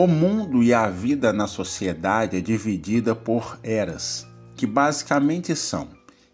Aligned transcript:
O 0.00 0.06
mundo 0.06 0.62
e 0.62 0.72
a 0.72 0.88
vida 0.88 1.30
na 1.30 1.46
sociedade 1.46 2.34
é 2.34 2.40
dividida 2.40 3.14
por 3.14 3.60
eras, 3.62 4.26
que 4.56 4.66
basicamente 4.66 5.54
são 5.54 5.88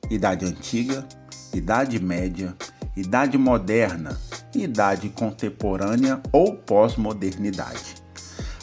Idade 0.09 0.45
Antiga, 0.47 1.05
Idade 1.53 1.99
Média, 1.99 2.57
Idade 2.97 3.37
Moderna, 3.37 4.17
Idade 4.55 5.09
Contemporânea 5.09 6.21
ou 6.31 6.55
Pós-Modernidade. 6.55 7.97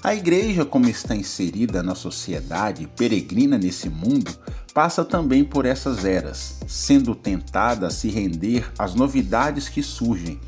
A 0.02 0.16
igreja, 0.16 0.63
como 0.63 0.88
está 0.88 1.13
inserida 1.13 1.84
na 1.84 1.95
sociedade 1.95 2.88
peregrina 2.95 3.57
nesse 3.57 3.90
mundo, 3.90 4.31
passa 4.73 5.04
também 5.04 5.43
por 5.43 5.65
essas 5.65 6.05
eras, 6.05 6.59
sendo 6.65 7.13
tentada 7.13 7.88
a 7.88 7.91
se 7.91 8.07
render 8.07 8.71
às 8.79 8.95
novidades 8.95 9.67
que 9.67 9.84
surgem, 9.84 10.40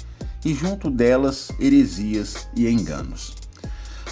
e 0.46 0.54
junto 0.54 0.90
delas 0.90 1.50
heresias 1.60 2.48
e 2.56 2.70
enganos. 2.70 3.45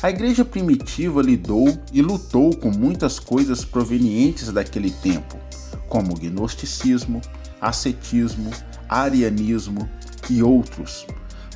A 0.03 0.09
igreja 0.09 0.43
primitiva 0.43 1.21
lidou 1.21 1.79
e 1.93 2.01
lutou 2.01 2.53
com 2.57 2.69
muitas 2.69 3.19
coisas 3.19 3.63
provenientes 3.63 4.51
daquele 4.51 4.91
tempo, 4.91 5.37
como 5.87 6.15
gnosticismo, 6.15 7.21
ascetismo, 7.61 8.51
arianismo 8.89 9.89
e 10.29 10.43
outros, 10.43 11.07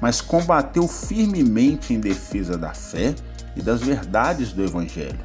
mas 0.02 0.21
combateu 0.21 0.88
firmemente 0.88 1.94
em 1.94 1.99
defesa 1.99 2.58
da 2.58 2.73
fé 2.73 3.13
e 3.53 3.61
das 3.61 3.81
verdades 3.81 4.53
do 4.53 4.64
Evangelho, 4.64 5.19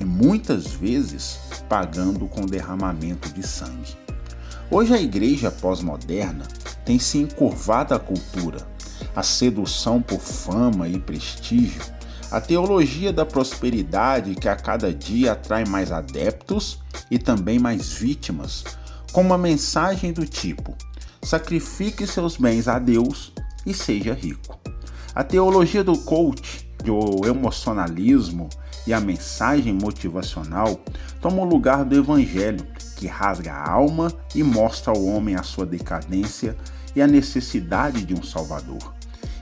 e 0.00 0.04
muitas 0.04 0.66
vezes 0.66 1.38
pagando 1.68 2.26
com 2.26 2.44
derramamento 2.44 3.28
de 3.28 3.46
sangue. 3.46 3.96
Hoje 4.68 4.92
a 4.92 5.00
igreja 5.00 5.48
pós-moderna 5.48 6.48
tem 6.84 6.98
se 6.98 7.18
encurvado 7.18 7.94
à 7.94 8.00
cultura, 8.00 8.66
à 9.14 9.22
sedução 9.22 10.02
por 10.02 10.18
fama 10.18 10.88
e 10.88 10.98
prestígio, 10.98 11.93
a 12.34 12.40
teologia 12.40 13.12
da 13.12 13.24
prosperidade 13.24 14.34
que 14.34 14.48
a 14.48 14.56
cada 14.56 14.92
dia 14.92 15.30
atrai 15.30 15.64
mais 15.64 15.92
adeptos 15.92 16.80
e 17.08 17.16
também 17.16 17.60
mais 17.60 17.92
vítimas, 17.92 18.64
com 19.12 19.20
uma 19.20 19.38
mensagem 19.38 20.12
do 20.12 20.26
tipo: 20.26 20.74
sacrifique 21.22 22.04
seus 22.08 22.36
bens 22.36 22.66
a 22.66 22.80
Deus 22.80 23.32
e 23.64 23.72
seja 23.72 24.12
rico. 24.12 24.58
A 25.14 25.22
teologia 25.22 25.84
do 25.84 25.96
coach, 25.96 26.68
do 26.82 27.24
emocionalismo 27.24 28.48
e 28.84 28.92
a 28.92 28.98
mensagem 28.98 29.72
motivacional 29.72 30.80
tomam 31.20 31.46
o 31.46 31.48
lugar 31.48 31.84
do 31.84 31.96
evangelho, 31.96 32.66
que 32.96 33.06
rasga 33.06 33.52
a 33.52 33.70
alma 33.70 34.12
e 34.34 34.42
mostra 34.42 34.92
ao 34.92 35.04
homem 35.04 35.36
a 35.36 35.44
sua 35.44 35.64
decadência 35.64 36.56
e 36.96 37.00
a 37.00 37.06
necessidade 37.06 38.04
de 38.04 38.12
um 38.12 38.24
salvador. 38.24 38.92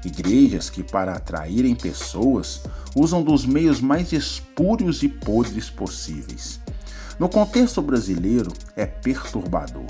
Igrejas 0.05 0.69
que, 0.69 0.83
para 0.83 1.13
atraírem 1.13 1.75
pessoas, 1.75 2.63
usam 2.95 3.23
dos 3.23 3.47
meios 3.47 3.81
mais 3.81 4.13
espúrios 4.13 5.03
e 5.03 5.09
podres 5.09 5.71
possíveis. 5.71 6.61
No 7.19 7.29
contexto 7.29 7.81
brasileiro, 7.81 8.53
é 8.75 8.85
perturbador. 8.85 9.87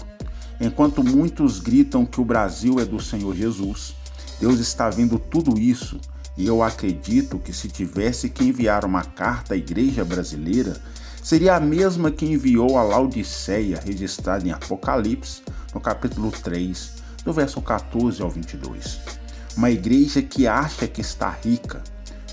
Enquanto 0.61 1.03
muitos 1.03 1.59
gritam 1.59 2.05
que 2.05 2.21
o 2.21 2.25
Brasil 2.25 2.79
é 2.79 2.85
do 2.85 3.01
Senhor 3.01 3.35
Jesus, 3.35 3.95
Deus 4.39 4.59
está 4.59 4.91
vendo 4.91 5.19
tudo 5.19 5.59
isso 5.59 5.99
e 6.37 6.47
eu 6.47 6.63
acredito 6.63 7.39
que 7.39 7.53
se 7.53 7.69
tivesse 7.69 8.29
que 8.29 8.45
enviar 8.45 8.85
uma 8.85 9.05
carta 9.05 9.55
à 9.55 9.57
igreja 9.57 10.05
brasileira, 10.05 10.81
seria 11.23 11.57
a 11.57 11.61
mesma 11.61 12.11
que 12.11 12.27
enviou 12.27 12.79
a 12.79 12.83
Laodiceia, 12.83 13.81
registrada 13.85 14.47
em 14.47 14.51
Apocalipse, 14.51 15.43
no 15.75 15.81
capítulo 15.81 16.31
3, 16.31 16.93
do 17.25 17.33
verso 17.33 17.61
14 17.61 18.23
ao 18.23 18.31
22. 18.31 19.22
Uma 19.57 19.71
igreja 19.71 20.23
que 20.23 20.47
acha 20.47 20.89
que 20.89 21.03
está 21.03 21.29
rica, 21.29 21.83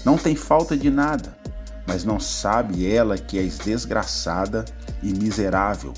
não 0.05 0.17
tem 0.17 0.35
falta 0.35 0.77
de 0.77 0.89
nada, 0.89 1.37
mas 1.85 2.05
não 2.05 2.17
sabe 2.17 2.89
ela 2.89 3.17
que 3.17 3.37
és 3.37 3.57
desgraçada 3.57 4.63
e 5.03 5.13
miserável, 5.13 5.93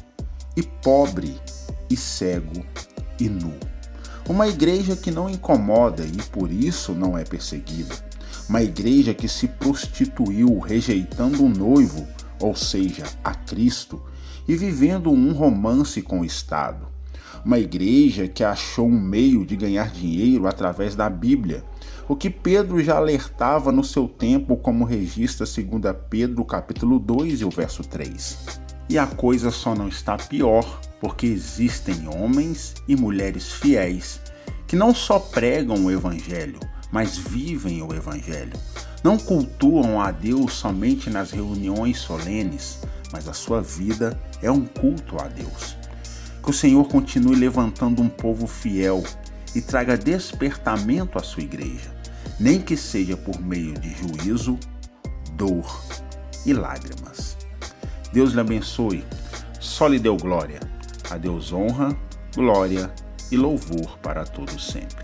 e 0.58 0.64
pobre, 0.64 1.40
e 1.88 1.96
cego, 1.96 2.66
e 3.20 3.30
nu. 3.30 3.54
Uma 4.28 4.48
igreja 4.48 4.96
que 4.96 5.12
não 5.12 5.30
incomoda 5.30 6.04
e 6.04 6.18
por 6.32 6.52
isso 6.52 6.94
não 6.94 7.16
é 7.16 7.24
perseguida. 7.24 7.94
Uma 8.50 8.64
igreja 8.64 9.14
que 9.14 9.28
se 9.28 9.48
prostituiu 9.48 10.58
rejeitando 10.58 11.46
o 11.46 11.50
noivo, 11.50 12.08
ou 12.40 12.56
seja, 12.56 13.04
a 13.24 13.36
Cristo, 13.36 14.02
e 14.48 14.56
vivendo 14.56 15.12
um 15.12 15.34
romance 15.34 16.02
com 16.02 16.22
o 16.22 16.26
Estado 16.26 16.92
uma 17.46 17.60
igreja 17.60 18.28
que 18.28 18.44
achou 18.44 18.88
um 18.88 19.00
meio 19.00 19.46
de 19.46 19.56
ganhar 19.56 19.90
dinheiro 19.90 20.48
através 20.48 20.96
da 20.96 21.10
Bíblia, 21.10 21.64
o 22.08 22.16
que 22.16 22.30
Pedro 22.30 22.84
já 22.84 22.98
alertava 22.98 23.72
no 23.72 23.84
seu 23.84 24.08
tempo, 24.08 24.58
como 24.58 24.84
registra 24.84 25.46
2 25.46 25.96
Pedro 26.10 26.44
capítulo 26.44 27.00
2 27.00 27.42
e 27.42 27.46
o 27.46 27.50
verso 27.50 27.84
3. 27.84 28.60
E 28.90 28.98
a 28.98 29.08
coisa 29.08 29.52
só 29.52 29.74
não 29.74 29.88
está 29.88 30.18
pior 30.18 30.82
porque 31.00 31.26
existem 31.26 32.08
homens 32.08 32.76
e 32.88 32.96
mulheres 32.96 33.52
fiéis 33.52 34.20
que 34.68 34.76
não 34.76 34.96
só 34.96 35.20
pregam 35.20 35.86
o 35.86 35.92
evangelho, 35.92 36.60
mas 36.92 37.18
vivem 37.18 37.82
o 37.82 37.94
evangelho. 37.94 38.54
Não 39.04 39.18
cultuam 39.18 40.00
a 40.00 40.12
Deus 40.12 40.54
somente 40.54 41.10
nas 41.10 41.32
reuniões 41.32 42.00
solenes, 42.00 42.80
mas 43.12 43.28
a 43.28 43.34
sua 43.34 43.62
vida 43.62 44.18
é 44.42 44.50
um 44.50 44.66
culto 44.66 45.22
a 45.22 45.28
Deus. 45.28 45.81
Que 46.44 46.50
o 46.50 46.54
Senhor 46.54 46.88
continue 46.88 47.36
levantando 47.36 48.02
um 48.02 48.10
povo 48.10 48.48
fiel 48.48 49.04
e 49.56 49.62
traga 49.62 49.98
despertamento 49.98 51.18
à 51.18 51.24
sua 51.24 51.44
igreja, 51.44 51.92
nem 52.40 52.60
que 52.60 52.76
seja 52.76 53.16
por 53.16 53.40
meio 53.42 53.74
de 53.74 53.94
juízo, 53.96 54.58
dor 55.34 55.82
e 56.46 56.54
lágrimas. 56.54 57.38
Deus 58.12 58.34
lhe 58.34 58.42
abençoe, 58.42 59.06
só 59.60 59.88
lhe 59.88 60.00
deu 60.00 60.18
glória. 60.18 60.60
A 61.10 61.18
Deus 61.18 61.54
honra, 61.54 61.96
glória 62.36 62.92
e 63.32 63.38
louvor 63.38 63.98
para 64.00 64.26
todos 64.26 64.68
sempre. 64.68 65.01